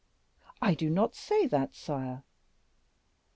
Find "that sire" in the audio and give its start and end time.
1.45-2.23